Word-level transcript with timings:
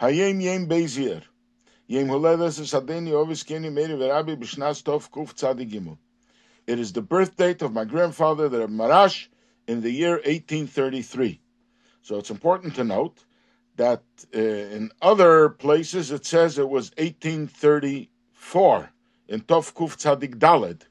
Hayom 0.00 0.40
Yom. 0.40 0.68
Yem 1.88 2.10
Ovis 2.10 2.60
Keni 3.42 3.72
Meri 3.72 3.94
Verabi 3.94 4.36
Bishnas 4.36 4.82
Tov 4.82 5.10
Kuf. 5.10 5.98
It 6.66 6.78
is 6.78 6.92
the 6.92 7.02
birth 7.02 7.36
date 7.36 7.62
of 7.62 7.72
my 7.72 7.84
grandfather, 7.84 8.48
the 8.48 8.68
Marash, 8.68 9.26
in 9.66 9.80
the 9.80 9.90
year 9.90 10.12
1833. 10.12 11.40
So 12.02 12.18
it's 12.18 12.30
important 12.30 12.76
to 12.76 12.84
note 12.84 13.24
that 13.76 14.04
uh, 14.34 14.38
in 14.38 14.92
other 15.02 15.48
places 15.48 16.12
it 16.12 16.24
says 16.26 16.58
it 16.58 16.68
was 16.68 16.90
1834 16.98 18.90
in 19.28 19.40
Tov 19.40 19.72
Kuf 19.74 19.96
Tzadik 19.96 20.36
Daled. 20.36 20.82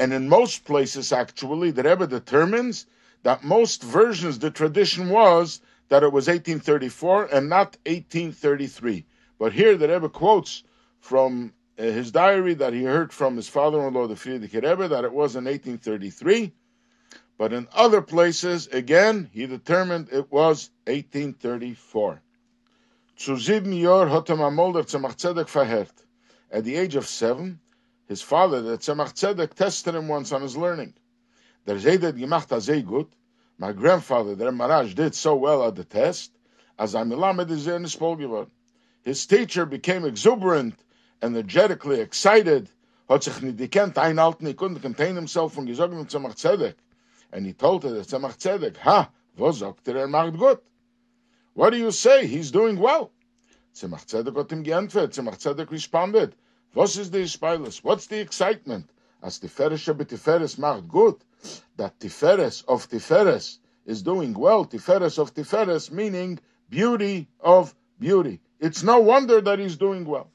And 0.00 0.12
in 0.12 0.28
most 0.28 0.64
places, 0.64 1.12
actually, 1.12 1.70
the 1.70 1.84
Rebbe 1.84 2.06
determines 2.06 2.86
that 3.22 3.44
most 3.44 3.82
versions, 3.82 4.38
the 4.38 4.50
tradition 4.50 5.10
was 5.10 5.60
that 5.88 6.02
it 6.02 6.12
was 6.12 6.26
1834 6.26 7.26
and 7.26 7.48
not 7.48 7.76
1833. 7.86 9.06
But 9.38 9.52
here 9.52 9.76
the 9.76 9.88
Rebbe 9.88 10.08
quotes 10.08 10.64
from 11.00 11.52
uh, 11.78 11.82
his 11.82 12.10
diary 12.10 12.54
that 12.54 12.72
he 12.72 12.82
heard 12.82 13.12
from 13.12 13.36
his 13.36 13.48
father-in-law, 13.48 14.06
the 14.08 14.14
Frierdiker 14.14 14.62
Rebbe, 14.62 14.88
that 14.88 15.04
it 15.04 15.12
was 15.12 15.36
in 15.36 15.44
1833. 15.44 16.52
But 17.38 17.52
in 17.52 17.68
other 17.72 18.02
places, 18.02 18.66
again, 18.66 19.30
he 19.32 19.46
determined 19.46 20.08
it 20.10 20.30
was 20.32 20.70
1834. 20.86 22.20
At 26.50 26.64
the 26.64 26.76
age 26.76 26.96
of 26.96 27.06
seven, 27.06 27.60
his 28.06 28.22
father, 28.22 28.62
the 28.62 28.78
Tzemach 28.78 29.12
Tzedek, 29.14 29.54
tested 29.54 29.94
him 29.94 30.08
once 30.08 30.32
on 30.32 30.42
his 30.42 30.56
learning. 30.56 30.94
Der 31.66 31.76
gemacht 31.76 32.62
sehr 32.62 32.82
gut. 32.82 33.08
My 33.60 33.72
grandfather, 33.72 34.36
the 34.36 34.44
Maraj, 34.52 34.94
did 34.94 35.16
so 35.16 35.34
well 35.34 35.66
at 35.66 35.74
the 35.74 35.82
test, 35.82 36.30
as 36.78 36.94
I'm 36.94 37.08
Milamed 37.08 37.50
is 37.50 37.66
in 37.66 37.84
His 39.02 39.26
teacher 39.26 39.66
became 39.66 40.04
exuberant, 40.04 40.78
energetically 41.20 42.00
excited. 42.00 42.70
Hat 43.08 43.24
sich 43.24 43.42
nicht 43.42 43.58
gekannt 43.58 43.94
einhalten, 43.94 44.46
he 44.46 44.54
couldn't 44.54 44.80
contain 44.80 45.16
himself 45.16 45.54
von 45.54 45.66
gesogen 45.66 46.06
Tzemach 46.06 46.36
Tzedek. 46.36 46.74
And 47.32 47.46
he 47.46 47.52
told 47.52 47.82
her, 47.82 47.90
Tzemach 47.90 48.36
Tzedek, 48.36 48.76
ha, 48.76 49.10
wo 49.36 49.50
sagt 49.50 49.88
er, 49.88 49.96
er 49.96 50.06
macht 50.06 50.38
gut? 50.38 50.62
What 51.54 51.70
do 51.70 51.78
you 51.78 51.90
say? 51.90 52.26
He's 52.26 52.52
doing 52.52 52.78
well. 52.78 53.10
Tzemach 53.74 54.06
Tzedek 54.06 54.36
hat 54.36 54.52
ihm 54.52 54.62
geantwortet. 54.62 55.14
Tzemach 55.14 55.38
Tzedek 55.38 55.70
responded, 55.70 56.34
was 56.74 56.96
is 56.96 57.10
the 57.10 57.18
Ispilus? 57.18 57.82
What's 57.82 58.06
the 58.06 58.20
excitement? 58.20 58.88
As 59.22 59.38
Tiferes 59.40 59.84
Tiferes 59.84 60.58
macht 60.58 60.88
gut, 60.88 61.20
that 61.76 61.98
Tiferes 61.98 62.64
of 62.66 62.88
Tiferes 62.88 63.58
is 63.84 64.02
doing 64.02 64.32
well. 64.34 64.64
Tiferes 64.64 65.18
of 65.18 65.34
Tiferes 65.34 65.90
meaning 65.90 66.38
beauty 66.68 67.28
of 67.40 67.74
beauty. 67.98 68.40
It's 68.60 68.82
no 68.82 69.00
wonder 69.00 69.40
that 69.40 69.58
he's 69.58 69.76
doing 69.76 70.04
well. 70.04 70.30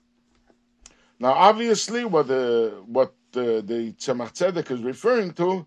Now, 1.19 1.33
obviously, 1.33 2.03
what 2.03 2.27
the 2.27 2.83
what 2.85 3.13
the, 3.31 3.61
Tzemach 3.97 4.33
Tzedek 4.33 4.69
is 4.71 4.81
referring 4.81 5.33
to, 5.33 5.65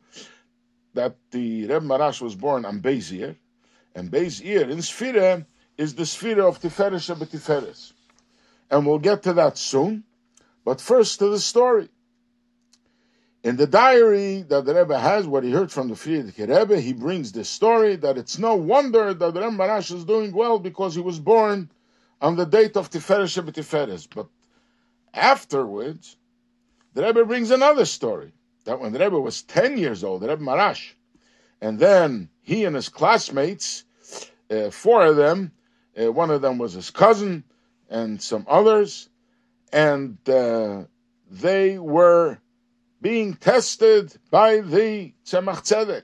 that 0.95 1.17
the 1.31 1.67
Reb 1.67 1.83
Marash 1.83 2.21
was 2.21 2.35
born 2.35 2.65
on 2.65 2.81
Beis 2.81 3.37
and 3.95 4.11
Beis 4.11 4.43
in 4.43 4.79
Sfira 4.79 5.47
is 5.79 5.95
the 5.95 6.03
Sfira 6.03 6.47
of 6.47 6.61
Tiferes 6.61 7.09
Tiferes. 7.27 7.93
And 8.71 8.87
we'll 8.87 8.99
get 8.99 9.23
to 9.23 9.33
that 9.35 9.57
soon. 9.57 10.05
But 10.65 10.81
first 10.81 11.19
to 11.21 11.29
the 11.29 11.39
story. 11.39 11.89
In 13.47 13.55
the 13.55 13.69
diary 13.69 14.43
that 14.49 14.65
the 14.65 14.75
Rebbe 14.75 14.99
has, 14.99 15.25
what 15.25 15.45
he 15.45 15.53
heard 15.53 15.71
from 15.71 15.87
the 15.87 15.95
Frierdiker 15.95 16.49
Rebbe, 16.49 16.81
he 16.81 16.93
brings 16.93 17.31
this 17.31 17.49
story 17.49 17.95
that 17.95 18.19
it's 18.19 18.41
no 18.41 18.57
wonder 18.57 19.15
that 19.15 19.35
the 19.35 19.41
Rebbe 19.41 19.57
Marash 19.57 19.95
is 19.95 20.05
doing 20.05 20.33
well 20.33 20.59
because 20.59 20.97
he 20.97 21.01
was 21.01 21.21
born 21.21 21.71
on 22.21 22.35
the 22.35 22.45
date 22.45 22.77
of 22.77 22.91
Tiferes 22.91 23.41
shebeTiferes. 23.41 24.09
But 24.13 24.27
afterwards, 25.15 26.17
the 26.95 27.05
Rebbe 27.05 27.25
brings 27.25 27.53
another 27.53 27.85
story 27.85 28.33
that 28.65 28.81
when 28.81 28.93
the 28.93 28.99
Rebbe 28.99 29.21
was 29.21 29.43
10 29.43 29.79
years 29.79 30.03
old, 30.03 30.23
the 30.23 30.29
Rebbe 30.29 30.43
Marash, 30.43 30.95
and 31.61 31.79
then 31.79 32.29
he 32.43 32.65
and 32.65 32.75
his 32.75 32.89
classmates, 32.89 33.85
uh, 34.51 34.71
four 34.71 35.07
of 35.07 35.15
them, 35.15 35.53
uh, 35.97 36.11
one 36.11 36.33
of 36.33 36.43
them 36.43 36.59
was 36.59 36.73
his 36.73 36.91
cousin, 36.91 37.45
and 37.89 38.21
some 38.21 38.45
others, 38.49 39.09
and 39.73 40.19
uh, 40.29 40.83
they 41.31 41.79
were 41.79 42.41
being 43.07 43.35
tested 43.35 44.13
by 44.33 44.59
the 44.59 45.13
Tzemach 45.25 45.63
Tzedek. 45.63 46.03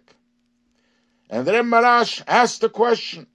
And 1.28 1.44
then 1.44 1.64
Marash 1.64 2.22
asked 2.28 2.62
a 2.62 2.68
question, 2.68 3.26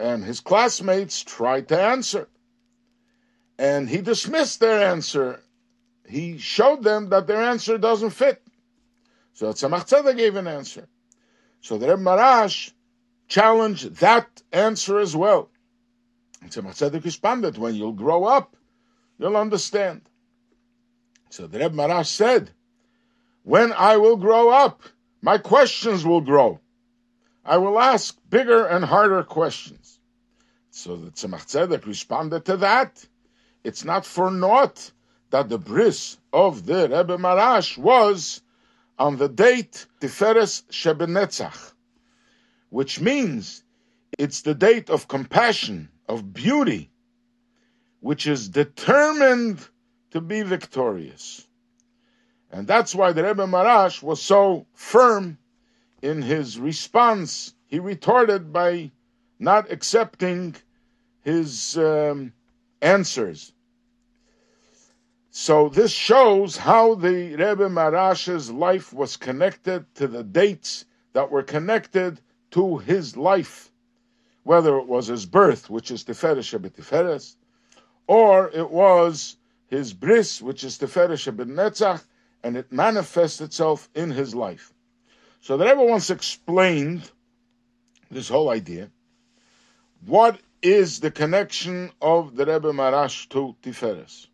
and 0.00 0.24
his 0.24 0.40
classmates 0.40 1.22
tried 1.22 1.68
to 1.68 1.80
answer 1.80 2.26
and 3.60 3.88
he 3.90 4.00
dismissed 4.00 4.58
their 4.58 4.82
answer. 4.92 5.38
He 6.08 6.38
showed 6.38 6.82
them 6.82 7.10
that 7.10 7.26
their 7.26 7.42
answer 7.42 7.76
doesn't 7.76 8.10
fit. 8.10 8.42
So 9.34 9.52
Tzemach 9.52 9.86
Tzedek 9.86 10.16
gave 10.16 10.34
an 10.34 10.48
answer. 10.48 10.88
So 11.60 11.76
the 11.76 11.86
Rebbe 11.88 12.00
Marash 12.00 12.72
challenged 13.28 13.96
that 13.96 14.42
answer 14.50 14.98
as 14.98 15.14
well. 15.14 15.50
And 16.40 16.50
Tzemach 16.50 16.76
Tzedek 16.78 17.04
responded, 17.04 17.58
when 17.58 17.74
you'll 17.74 17.92
grow 17.92 18.24
up, 18.24 18.56
you'll 19.18 19.36
understand. 19.36 20.00
So 21.30 21.46
the 21.46 21.58
Rebbe 21.58 21.74
Marash 21.74 22.06
said, 22.06 22.50
when 23.42 23.72
I 23.72 23.96
will 23.96 24.16
grow 24.16 24.50
up, 24.50 24.82
my 25.22 25.38
questions 25.38 26.04
will 26.04 26.20
grow. 26.20 26.60
I 27.44 27.56
will 27.56 27.80
ask 27.80 28.16
bigger 28.28 28.66
and 28.66 28.84
harder 28.84 29.22
questions. 29.22 29.98
So 30.70 30.96
the 30.96 31.10
Tzemach 31.10 31.46
Tzedek 31.46 31.86
responded 31.86 32.44
to 32.44 32.58
that 32.58 33.04
it's 33.64 33.84
not 33.84 34.06
for 34.06 34.30
naught 34.30 34.92
that 35.30 35.48
the 35.48 35.58
bris 35.58 36.18
of 36.32 36.66
the 36.66 36.82
Rebbe 36.82 37.18
Marash 37.18 37.76
was 37.78 38.42
on 38.98 39.16
the 39.16 39.28
date 39.28 39.86
Tiferes 40.00 40.64
Shebenetzach, 40.70 41.72
which 42.70 43.00
means 43.00 43.62
it's 44.18 44.42
the 44.42 44.54
date 44.54 44.90
of 44.90 45.08
compassion, 45.08 45.88
of 46.08 46.32
beauty, 46.32 46.90
which 48.00 48.26
is 48.26 48.48
determined 48.48 49.60
to 50.10 50.20
be 50.20 50.42
victorious. 50.42 51.46
And 52.52 52.66
that's 52.66 52.94
why 52.94 53.12
the 53.12 53.22
Rebbe 53.22 53.46
Marash 53.46 54.02
was 54.02 54.20
so 54.20 54.66
firm 54.74 55.38
in 56.02 56.22
his 56.22 56.58
response. 56.58 57.54
He 57.66 57.78
retorted 57.78 58.52
by 58.52 58.90
not 59.38 59.70
accepting 59.70 60.56
his 61.22 61.78
um, 61.78 62.32
answers. 62.82 63.52
So 65.30 65.68
this 65.68 65.92
shows 65.92 66.56
how 66.56 66.96
the 66.96 67.36
Rebbe 67.36 67.68
Marash's 67.68 68.50
life 68.50 68.92
was 68.92 69.16
connected 69.16 69.86
to 69.94 70.08
the 70.08 70.24
dates 70.24 70.86
that 71.12 71.30
were 71.30 71.44
connected 71.44 72.20
to 72.50 72.78
his 72.78 73.16
life, 73.16 73.70
whether 74.42 74.76
it 74.76 74.88
was 74.88 75.06
his 75.06 75.26
birth, 75.26 75.70
which 75.70 75.92
is 75.92 76.02
Tiferes 76.02 76.50
shebeTiferes, 76.50 77.36
or 78.08 78.50
it 78.50 78.70
was 78.70 79.36
his 79.70 79.92
bris, 79.92 80.42
which 80.42 80.64
is 80.64 80.76
Tiferes 80.78 81.24
Netzach, 81.46 82.04
and 82.42 82.56
it 82.56 82.72
manifests 82.72 83.40
itself 83.40 83.88
in 83.94 84.10
his 84.10 84.34
life. 84.34 84.74
So 85.40 85.56
the 85.56 85.64
Rebbe 85.64 85.84
once 85.84 86.10
explained 86.10 87.08
this 88.10 88.28
whole 88.28 88.50
idea. 88.50 88.90
What 90.04 90.40
is 90.60 91.00
the 91.00 91.10
connection 91.10 91.92
of 92.02 92.34
the 92.34 92.44
Rebbe 92.44 92.72
Marash 92.72 93.28
to 93.30 93.54
Tiferes? 93.62 94.26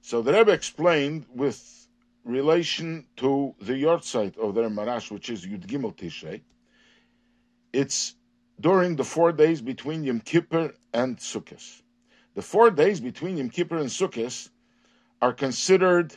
So 0.00 0.22
the 0.22 0.32
Rebbe 0.32 0.52
explained 0.52 1.26
with 1.34 1.88
relation 2.24 3.06
to 3.16 3.54
the 3.60 3.72
yahrzeit 3.72 4.38
of 4.38 4.54
the 4.54 4.62
Rebbe 4.62 4.74
Marash, 4.74 5.10
which 5.10 5.28
is 5.28 5.44
Yud 5.44 5.66
Gimel 5.66 5.94
Tishrei. 5.94 6.42
It's 7.72 8.14
during 8.60 8.96
the 8.96 9.04
four 9.04 9.32
days 9.32 9.60
between 9.60 10.04
Yom 10.04 10.20
Kippur 10.20 10.72
and 10.94 11.18
Sukkot. 11.18 11.82
The 12.36 12.42
four 12.42 12.70
days 12.70 13.00
between 13.00 13.38
Yom 13.38 13.48
Kippur 13.48 13.78
and 13.78 13.88
Sukkot 13.88 14.50
are 15.22 15.32
considered 15.32 16.14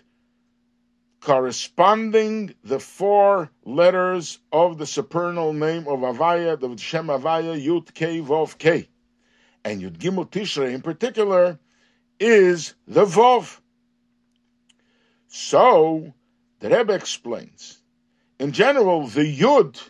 corresponding 1.22 2.56
the 2.62 2.82
four 2.82 3.50
letters 3.64 4.40
of 4.52 4.78
the 4.78 4.86
supernal 4.86 5.54
name 5.54 5.88
of 5.88 6.00
Havaya, 6.00 6.60
the 6.60 6.76
Shem 6.76 7.08
Havaya, 7.08 7.58
Yud 7.58 7.94
K 7.94 8.20
Vov 8.20 8.58
K 8.58 8.90
and 9.64 9.82
Yud 9.82 9.98
Gimel 9.98 10.30
Tishrei 10.30 10.74
in 10.74 10.82
particular, 10.82 11.58
is 12.20 12.74
the 12.86 13.06
Vov. 13.06 13.62
So, 15.30 16.14
the 16.60 16.70
Rebbe 16.70 16.94
explains, 16.96 17.82
in 18.40 18.52
general, 18.52 19.08
the 19.08 19.24
Yud 19.24 19.82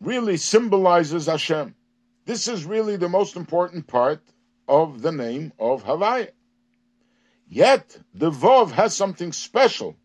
really 0.00 0.36
symbolizes 0.36 1.26
Hashem. 1.26 1.76
This 2.24 2.48
is 2.48 2.64
really 2.64 2.96
the 2.96 3.08
most 3.08 3.36
important 3.36 3.86
part 3.86 4.20
of 4.68 5.02
the 5.02 5.12
name 5.12 5.52
of 5.58 5.84
Havaya. 5.84 6.30
Yet, 7.48 7.98
the 8.14 8.30
Vov 8.30 8.72
has 8.72 8.94
something 8.94 9.32
special 9.32 9.96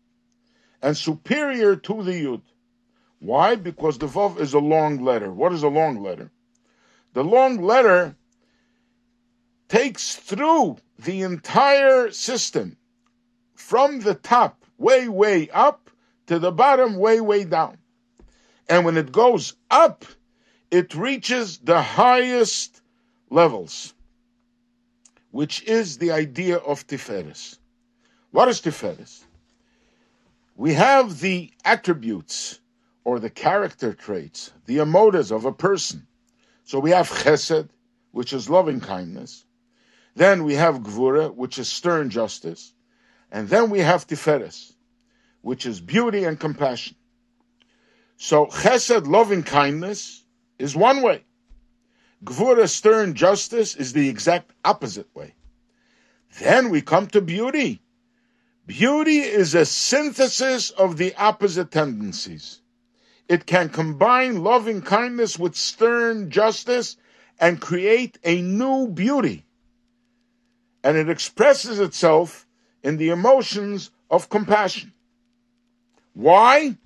and 0.80 0.96
superior 0.96 1.76
to 1.76 2.02
the 2.02 2.12
Yud. 2.12 2.42
Why? 3.18 3.56
Because 3.56 3.98
the 3.98 4.06
Vov 4.06 4.38
is 4.38 4.54
a 4.54 4.58
long 4.58 5.04
letter. 5.04 5.32
What 5.32 5.52
is 5.52 5.62
a 5.62 5.68
long 5.68 6.02
letter? 6.02 6.30
The 7.12 7.24
long 7.24 7.60
letter 7.60 8.16
takes 9.68 10.16
through 10.16 10.78
the 10.98 11.22
entire 11.22 12.10
system 12.10 12.76
from 13.54 14.00
the 14.00 14.14
top, 14.14 14.64
way, 14.78 15.08
way 15.08 15.48
up, 15.50 15.90
to 16.26 16.38
the 16.38 16.52
bottom, 16.52 16.96
way, 16.96 17.20
way 17.20 17.44
down. 17.44 17.78
And 18.68 18.84
when 18.84 18.96
it 18.96 19.12
goes 19.12 19.54
up, 19.70 20.04
it 20.70 20.94
reaches 20.94 21.58
the 21.58 21.82
highest 21.82 22.80
levels, 23.30 23.94
which 25.32 25.64
is 25.64 25.98
the 25.98 26.12
idea 26.12 26.58
of 26.58 26.86
Tiferes. 26.86 27.58
What 28.30 28.48
is 28.48 28.60
Tiferes? 28.60 29.24
We 30.56 30.74
have 30.74 31.18
the 31.18 31.50
attributes 31.64 32.60
or 33.04 33.18
the 33.18 33.30
character 33.30 33.94
traits, 33.94 34.52
the 34.66 34.76
emotives 34.76 35.34
of 35.34 35.44
a 35.44 35.52
person. 35.52 36.06
So 36.64 36.78
we 36.78 36.90
have 36.90 37.08
chesed, 37.08 37.68
which 38.12 38.32
is 38.32 38.48
loving 38.48 38.80
kindness. 38.80 39.44
Then 40.14 40.44
we 40.44 40.54
have 40.54 40.80
gvura, 40.80 41.34
which 41.34 41.58
is 41.58 41.68
stern 41.68 42.10
justice. 42.10 42.74
And 43.30 43.48
then 43.48 43.70
we 43.70 43.80
have 43.80 44.06
tiferes, 44.06 44.72
which 45.40 45.64
is 45.64 45.80
beauty 45.80 46.24
and 46.24 46.38
compassion. 46.38 46.96
So 48.18 48.46
chesed, 48.46 49.06
loving 49.06 49.42
kindness, 49.42 50.22
is 50.58 50.76
one 50.76 51.00
way. 51.02 51.24
Gvura, 52.24 52.68
stern 52.68 53.14
justice, 53.14 53.74
is 53.74 53.92
the 53.92 54.08
exact 54.08 54.52
opposite 54.64 55.12
way. 55.14 55.34
Then 56.40 56.70
we 56.70 56.80
come 56.80 57.08
to 57.08 57.20
beauty. 57.20 57.82
Beauty 58.66 59.18
is 59.18 59.54
a 59.54 59.66
synthesis 59.66 60.70
of 60.70 60.96
the 60.96 61.14
opposite 61.16 61.70
tendencies. 61.70 62.60
It 63.28 63.46
can 63.46 63.68
combine 63.68 64.44
loving 64.44 64.82
kindness 64.82 65.38
with 65.38 65.56
stern 65.56 66.30
justice 66.30 66.96
and 67.40 67.60
create 67.60 68.18
a 68.24 68.40
new 68.40 68.88
beauty. 68.88 69.44
And 70.84 70.96
it 70.96 71.08
expresses 71.08 71.80
itself 71.80 72.46
in 72.82 72.98
the 72.98 73.10
emotions 73.10 73.90
of 74.10 74.28
compassion. 74.28 74.92
Why? 76.14 76.76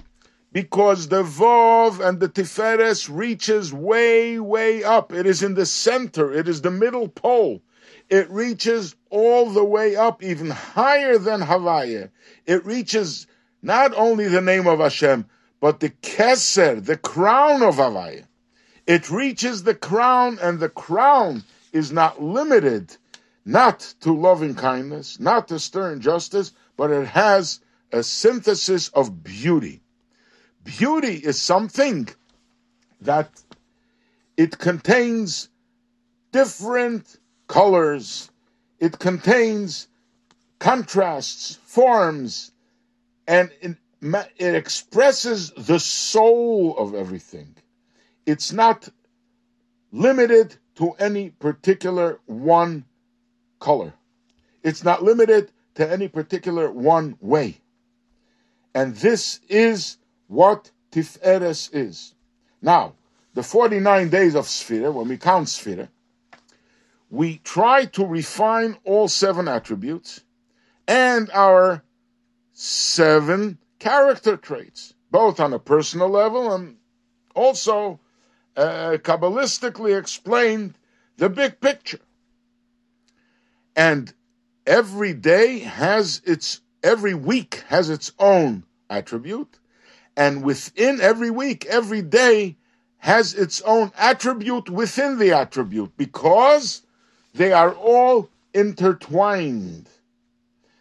Because 0.52 1.08
the 1.08 1.22
Vov 1.22 2.00
and 2.00 2.20
the 2.20 2.28
Tiferes 2.28 3.08
reaches 3.10 3.72
way, 3.72 4.38
way 4.38 4.82
up. 4.82 5.12
It 5.12 5.26
is 5.26 5.42
in 5.42 5.54
the 5.54 5.66
center. 5.66 6.32
It 6.32 6.48
is 6.48 6.62
the 6.62 6.70
middle 6.70 7.08
pole. 7.08 7.62
It 8.08 8.30
reaches 8.30 8.94
all 9.10 9.50
the 9.50 9.64
way 9.64 9.96
up, 9.96 10.22
even 10.22 10.50
higher 10.50 11.18
than 11.18 11.40
Havaya. 11.40 12.10
It 12.46 12.64
reaches 12.64 13.26
not 13.62 13.92
only 13.94 14.28
the 14.28 14.40
name 14.40 14.66
of 14.66 14.78
Hashem, 14.78 15.26
but 15.60 15.80
the 15.80 15.90
Keser, 15.90 16.84
the 16.84 16.96
crown 16.96 17.62
of 17.62 17.76
Havaya. 17.76 18.24
It 18.86 19.10
reaches 19.10 19.64
the 19.64 19.74
crown, 19.74 20.38
and 20.40 20.60
the 20.60 20.68
crown 20.68 21.42
is 21.72 21.90
not 21.90 22.22
limited 22.22 22.96
not 23.46 23.94
to 24.00 24.12
loving 24.12 24.56
kindness, 24.56 25.20
not 25.20 25.48
to 25.48 25.58
stern 25.58 26.00
justice, 26.00 26.52
but 26.76 26.90
it 26.90 27.06
has 27.06 27.60
a 27.92 28.02
synthesis 28.02 28.88
of 28.88 29.22
beauty. 29.22 29.80
Beauty 30.66 31.14
is 31.14 31.40
something 31.40 32.08
that 33.00 33.30
it 34.36 34.58
contains 34.58 35.48
different 36.32 37.18
colors, 37.46 38.30
it 38.80 38.98
contains 38.98 39.86
contrasts, 40.58 41.58
forms, 41.62 42.50
and 43.28 43.50
it, 43.60 43.76
it 44.36 44.54
expresses 44.56 45.52
the 45.56 45.78
soul 45.78 46.76
of 46.76 46.94
everything. 46.94 47.54
It's 48.26 48.52
not 48.52 48.88
limited 49.92 50.56
to 50.76 50.90
any 50.98 51.30
particular 51.30 52.18
one 52.26 52.84
color. 53.60 53.94
It's 54.64 54.82
not 54.82 55.04
limited 55.04 55.52
to 55.76 55.88
any 55.88 56.08
particular 56.08 56.72
one 56.72 57.16
way. 57.20 57.60
And 58.74 58.96
this 58.96 59.38
is 59.48 59.96
what 60.28 60.70
Tiferes 60.90 61.70
is. 61.72 62.14
Now, 62.62 62.94
the 63.34 63.42
49 63.42 64.08
days 64.08 64.34
of 64.34 64.46
Sphira, 64.46 64.92
when 64.92 65.08
we 65.08 65.18
count 65.18 65.48
Sphira, 65.48 65.88
we 67.10 67.38
try 67.38 67.84
to 67.84 68.04
refine 68.04 68.76
all 68.84 69.08
seven 69.08 69.46
attributes 69.46 70.22
and 70.88 71.30
our 71.32 71.82
seven 72.52 73.58
character 73.78 74.36
traits, 74.36 74.94
both 75.10 75.38
on 75.38 75.52
a 75.52 75.58
personal 75.58 76.08
level 76.08 76.54
and 76.54 76.76
also 77.34 78.00
uh, 78.56 78.96
Kabbalistically 79.02 79.96
explained 79.98 80.74
the 81.18 81.28
big 81.28 81.60
picture. 81.60 82.00
And 83.76 84.12
every 84.66 85.12
day 85.12 85.58
has 85.58 86.22
its, 86.24 86.62
every 86.82 87.14
week 87.14 87.64
has 87.68 87.90
its 87.90 88.12
own 88.18 88.64
attribute. 88.88 89.58
And 90.16 90.42
within 90.42 91.00
every 91.00 91.30
week, 91.30 91.66
every 91.66 92.02
day 92.02 92.56
has 92.98 93.34
its 93.34 93.60
own 93.62 93.92
attribute 93.96 94.70
within 94.70 95.18
the 95.18 95.32
attribute 95.32 95.96
because 95.96 96.82
they 97.34 97.52
are 97.52 97.72
all 97.72 98.30
intertwined. 98.54 99.88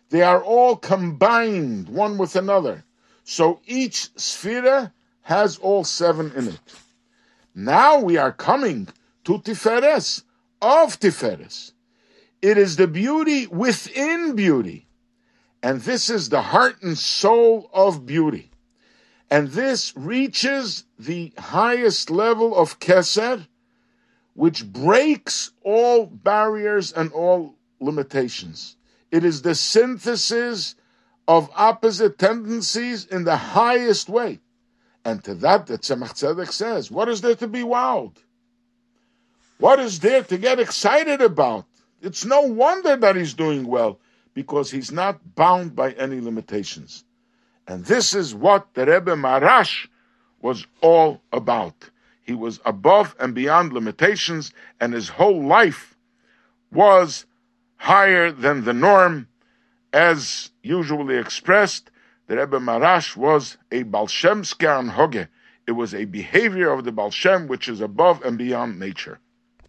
They 0.09 0.21
are 0.21 0.41
all 0.41 0.77
combined 0.77 1.89
one 1.89 2.17
with 2.17 2.35
another. 2.35 2.85
So 3.25 3.59
each 3.65 4.09
sphere 4.17 4.93
has 5.23 5.57
all 5.57 5.83
seven 5.83 6.31
in 6.35 6.47
it. 6.47 6.59
Now 7.53 7.99
we 7.99 8.17
are 8.17 8.31
coming 8.31 8.87
to 9.25 9.39
Tiferes, 9.39 10.23
of 10.61 10.99
Tiferes. 10.99 11.73
It 12.41 12.57
is 12.57 12.75
the 12.75 12.87
beauty 12.87 13.47
within 13.47 14.35
beauty. 14.35 14.87
And 15.61 15.81
this 15.81 16.09
is 16.09 16.29
the 16.29 16.41
heart 16.41 16.81
and 16.83 16.97
soul 16.97 17.69
of 17.73 18.05
beauty. 18.05 18.51
And 19.29 19.49
this 19.49 19.95
reaches 19.95 20.85
the 20.99 21.33
highest 21.37 22.09
level 22.09 22.55
of 22.55 22.79
Keser, 22.79 23.47
which 24.33 24.65
breaks 24.65 25.51
all 25.63 26.05
barriers 26.05 26.91
and 26.93 27.11
all 27.11 27.55
limitations. 27.79 28.75
It 29.11 29.23
is 29.23 29.41
the 29.41 29.55
synthesis 29.55 30.75
of 31.27 31.49
opposite 31.55 32.19
tendencies 32.19 33.05
in 33.05 33.23
the 33.23 33.37
highest 33.37 34.09
way. 34.09 34.39
And 35.03 35.23
to 35.23 35.33
that, 35.35 35.67
the 35.67 35.77
Tzemach 35.77 36.13
Tzedek 36.13 36.51
says, 36.51 36.91
what 36.91 37.09
is 37.09 37.21
there 37.21 37.35
to 37.35 37.47
be 37.47 37.61
wowed? 37.61 38.17
What 39.57 39.79
is 39.79 39.99
there 39.99 40.23
to 40.23 40.37
get 40.37 40.59
excited 40.59 41.21
about? 41.21 41.65
It's 42.01 42.25
no 42.25 42.41
wonder 42.41 42.95
that 42.97 43.15
he's 43.15 43.33
doing 43.33 43.65
well, 43.65 43.99
because 44.33 44.69
he's 44.69 44.91
not 44.91 45.35
bound 45.35 45.75
by 45.75 45.91
any 45.93 46.19
limitations. 46.19 47.03
And 47.67 47.85
this 47.85 48.13
is 48.13 48.35
what 48.35 48.73
the 48.73 48.85
Rebbe 48.85 49.15
Maharash 49.15 49.87
was 50.41 50.67
all 50.81 51.21
about. 51.31 51.89
He 52.21 52.33
was 52.33 52.59
above 52.65 53.15
and 53.19 53.33
beyond 53.33 53.73
limitations, 53.73 54.51
and 54.79 54.93
his 54.93 55.09
whole 55.09 55.43
life 55.43 55.95
was 56.71 57.25
higher 57.77 58.31
than 58.31 58.63
the 58.63 58.73
norm, 58.73 59.27
as 59.93 60.51
usually 60.61 61.17
expressed. 61.17 61.91
The 62.27 62.37
Rebbe 62.37 62.59
Maharash 62.59 63.15
was 63.15 63.57
a 63.71 63.83
Balshemsker 63.83 64.89
Hoge. 64.89 65.27
It 65.67 65.71
was 65.71 65.93
a 65.93 66.05
behavior 66.05 66.71
of 66.71 66.83
the 66.83 66.91
Baal 66.91 67.11
Shem 67.11 67.47
which 67.47 67.67
is 67.67 67.81
above 67.81 68.23
and 68.23 68.37
beyond 68.37 68.79
nature. 68.79 69.19